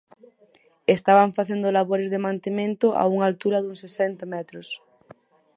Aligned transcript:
Estaban 0.95 1.29
facendo 1.37 1.67
labores 1.77 2.07
de 2.13 2.23
mantemento 2.27 2.87
a 3.01 3.03
unha 3.13 3.25
altura 3.29 3.61
duns 3.63 3.81
sesenta 3.85 4.23
metros. 4.35 4.67